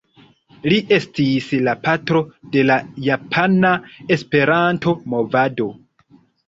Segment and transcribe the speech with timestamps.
[0.71, 2.23] Li estis la patro
[2.57, 2.79] de la
[3.11, 3.75] Japana
[4.19, 5.75] Esperanto-movado.